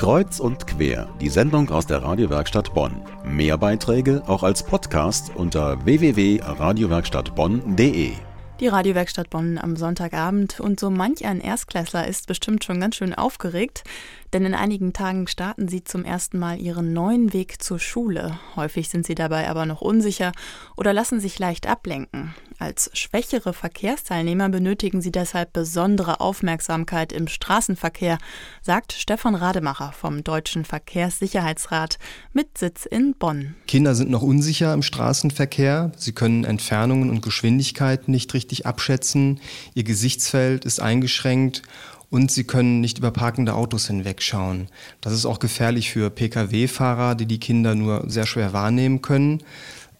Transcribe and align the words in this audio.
Kreuz 0.00 0.40
und 0.40 0.66
quer, 0.66 1.06
die 1.20 1.28
Sendung 1.28 1.68
aus 1.68 1.86
der 1.86 2.02
Radiowerkstatt 2.02 2.72
Bonn. 2.72 3.02
Mehr 3.22 3.58
Beiträge 3.58 4.22
auch 4.26 4.42
als 4.42 4.62
Podcast 4.62 5.30
unter 5.34 5.84
www.radiowerkstattbonn.de. 5.84 8.12
Die 8.60 8.66
Radiowerkstatt 8.66 9.28
Bonn 9.28 9.58
am 9.58 9.76
Sonntagabend 9.76 10.58
und 10.58 10.80
so 10.80 10.88
manch 10.88 11.26
ein 11.26 11.42
Erstklässler 11.42 12.08
ist 12.08 12.26
bestimmt 12.26 12.64
schon 12.64 12.80
ganz 12.80 12.96
schön 12.96 13.14
aufgeregt, 13.14 13.84
denn 14.32 14.44
in 14.44 14.54
einigen 14.54 14.92
Tagen 14.92 15.26
starten 15.26 15.68
sie 15.68 15.84
zum 15.84 16.04
ersten 16.04 16.38
Mal 16.38 16.60
ihren 16.60 16.92
neuen 16.92 17.32
Weg 17.32 17.62
zur 17.62 17.78
Schule. 17.78 18.38
Häufig 18.56 18.88
sind 18.88 19.06
sie 19.06 19.14
dabei 19.14 19.48
aber 19.48 19.66
noch 19.66 19.80
unsicher 19.80 20.32
oder 20.76 20.92
lassen 20.92 21.20
sich 21.20 21.38
leicht 21.38 21.66
ablenken. 21.66 22.34
Als 22.58 22.90
schwächere 22.92 23.54
Verkehrsteilnehmer 23.54 24.50
benötigen 24.50 25.00
sie 25.00 25.10
deshalb 25.10 25.54
besondere 25.54 26.20
Aufmerksamkeit 26.20 27.10
im 27.10 27.26
Straßenverkehr, 27.26 28.18
sagt 28.60 28.92
Stefan 28.92 29.34
Rademacher 29.34 29.92
vom 29.92 30.22
Deutschen 30.24 30.66
Verkehrssicherheitsrat 30.66 31.98
mit 32.34 32.58
Sitz 32.58 32.84
in 32.84 33.14
Bonn. 33.18 33.54
Kinder 33.66 33.94
sind 33.94 34.10
noch 34.10 34.20
unsicher 34.20 34.74
im 34.74 34.82
Straßenverkehr. 34.82 35.92
Sie 35.96 36.12
können 36.12 36.44
Entfernungen 36.44 37.08
und 37.08 37.22
Geschwindigkeiten 37.22 38.10
nicht 38.12 38.34
richtig 38.34 38.66
abschätzen. 38.66 39.40
Ihr 39.72 39.84
Gesichtsfeld 39.84 40.66
ist 40.66 40.80
eingeschränkt 40.80 41.62
und 42.10 42.30
sie 42.30 42.44
können 42.44 42.80
nicht 42.80 42.98
über 42.98 43.10
parkende 43.10 43.54
Autos 43.54 43.86
hinwegschauen. 43.86 44.68
Das 45.00 45.12
ist 45.12 45.26
auch 45.26 45.38
gefährlich 45.38 45.90
für 45.90 46.10
Pkw-Fahrer, 46.10 47.14
die 47.14 47.26
die 47.26 47.40
Kinder 47.40 47.74
nur 47.74 48.04
sehr 48.08 48.26
schwer 48.26 48.52
wahrnehmen 48.52 49.00
können. 49.00 49.42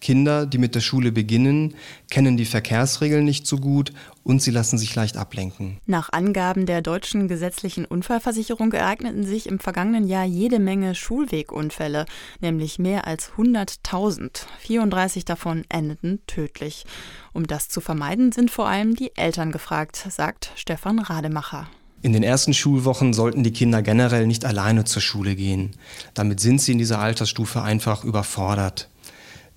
Kinder, 0.01 0.47
die 0.47 0.57
mit 0.57 0.73
der 0.73 0.81
Schule 0.81 1.11
beginnen, 1.11 1.75
kennen 2.09 2.35
die 2.35 2.45
Verkehrsregeln 2.45 3.23
nicht 3.23 3.45
so 3.45 3.57
gut 3.57 3.93
und 4.23 4.41
sie 4.41 4.49
lassen 4.49 4.79
sich 4.79 4.95
leicht 4.95 5.15
ablenken. 5.15 5.77
Nach 5.85 6.11
Angaben 6.11 6.65
der 6.65 6.81
deutschen 6.81 7.27
gesetzlichen 7.27 7.85
Unfallversicherung 7.85 8.73
ereigneten 8.73 9.23
sich 9.23 9.47
im 9.47 9.59
vergangenen 9.59 10.07
Jahr 10.07 10.25
jede 10.25 10.57
Menge 10.59 10.95
Schulwegunfälle, 10.95 12.05
nämlich 12.39 12.79
mehr 12.79 13.05
als 13.05 13.31
100.000. 13.37 14.45
34 14.59 15.23
davon 15.23 15.65
endeten 15.69 16.19
tödlich. 16.25 16.85
Um 17.31 17.45
das 17.45 17.69
zu 17.69 17.79
vermeiden, 17.79 18.31
sind 18.31 18.49
vor 18.49 18.67
allem 18.67 18.95
die 18.95 19.15
Eltern 19.15 19.51
gefragt, 19.51 20.07
sagt 20.09 20.51
Stefan 20.55 20.97
Rademacher. 20.97 21.69
In 22.03 22.13
den 22.13 22.23
ersten 22.23 22.53
Schulwochen 22.53 23.13
sollten 23.13 23.43
die 23.43 23.51
Kinder 23.51 23.81
generell 23.81 24.25
nicht 24.25 24.43
alleine 24.45 24.85
zur 24.85 25.01
Schule 25.01 25.35
gehen. 25.35 25.71
Damit 26.13 26.39
sind 26.39 26.59
sie 26.59 26.71
in 26.71 26.79
dieser 26.79 26.99
Altersstufe 26.99 27.61
einfach 27.61 28.03
überfordert. 28.03 28.87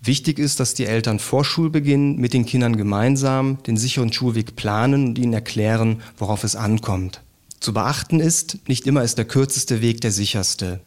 Wichtig 0.02 0.38
ist, 0.38 0.60
dass 0.60 0.74
die 0.74 0.84
Eltern 0.84 1.18
vor 1.18 1.46
Schulbeginn 1.46 2.16
mit 2.16 2.34
den 2.34 2.44
Kindern 2.44 2.76
gemeinsam 2.76 3.62
den 3.62 3.78
sicheren 3.78 4.12
Schulweg 4.12 4.54
planen 4.56 5.06
und 5.06 5.18
ihnen 5.18 5.32
erklären, 5.32 6.02
worauf 6.18 6.44
es 6.44 6.56
ankommt. 6.56 7.22
Zu 7.60 7.72
beachten 7.72 8.20
ist, 8.20 8.58
nicht 8.68 8.86
immer 8.86 9.02
ist 9.02 9.16
der 9.16 9.24
kürzeste 9.24 9.80
Weg 9.80 10.02
der 10.02 10.12
sicherste. 10.12 10.80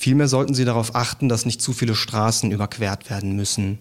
Vielmehr 0.00 0.28
sollten 0.28 0.54
Sie 0.54 0.64
darauf 0.64 0.94
achten, 0.94 1.28
dass 1.28 1.44
nicht 1.44 1.60
zu 1.60 1.74
viele 1.74 1.94
Straßen 1.94 2.50
überquert 2.50 3.10
werden 3.10 3.36
müssen. 3.36 3.80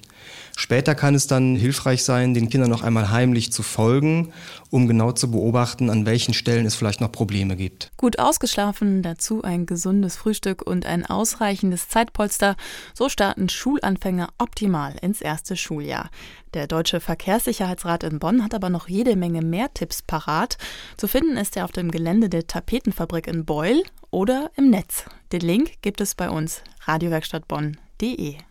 Später 0.58 0.94
kann 0.94 1.16
es 1.16 1.28
dann 1.28 1.56
hilfreich 1.56 2.04
sein, 2.04 2.34
den 2.34 2.50
Kindern 2.50 2.70
noch 2.70 2.84
einmal 2.84 3.10
heimlich 3.10 3.54
zu 3.54 3.64
folgen, 3.64 4.34
um 4.70 4.86
genau 4.90 5.14
zu 5.14 5.32
beobachten, 5.32 5.90
an 5.90 6.06
welchen 6.06 6.34
Stellen 6.34 6.66
es 6.66 6.76
vielleicht 6.76 7.00
noch 7.00 7.14
Probleme 7.14 7.56
gibt. 7.56 7.92
Gut 7.96 8.20
ausgeschlafen, 8.20 9.02
dazu 9.02 9.44
ein 9.44 9.66
gesundes 9.66 10.18
Frühstück 10.18 10.62
und 10.62 10.86
ein 10.86 11.06
ausreichendes 11.06 11.88
Zeitpolster, 11.88 12.58
so 12.94 13.08
starten 13.08 13.48
Schulanfänger 13.48 14.28
optimal 14.40 14.96
ins 15.02 15.22
erste 15.22 15.56
Schuljahr. 15.56 16.10
Der 16.54 16.68
Deutsche 16.68 17.00
Verkehrssicherheitsrat 17.00 18.04
in 18.04 18.20
Bonn 18.20 18.44
hat 18.44 18.56
aber 18.56 18.70
noch 18.70 18.88
jede 18.88 19.16
Menge 19.16 19.42
mehr 19.42 19.74
Tipps 19.74 20.02
parat. 20.02 20.58
Zu 20.98 21.08
finden 21.08 21.38
ist 21.38 21.56
er 21.56 21.66
auf 21.66 21.72
dem 21.72 21.92
Gelände 21.92 22.30
der 22.30 22.48
Tapetenfabrik 22.48 23.28
in 23.28 23.46
Beul 23.46 23.84
oder 24.10 24.50
im 24.56 24.70
Netz. 24.70 25.06
Den 25.32 25.42
Link 25.42 25.82
gibt 25.82 26.02
es 26.02 26.16
bei 26.16 26.30
uns 26.30 26.64
radiowerkstattbonn.de. 26.86 28.49